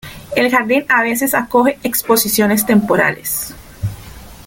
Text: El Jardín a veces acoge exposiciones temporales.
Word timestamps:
El 0.35 0.49
Jardín 0.49 0.83
a 0.89 1.03
veces 1.03 1.35
acoge 1.35 1.77
exposiciones 1.83 2.65
temporales. 2.65 3.53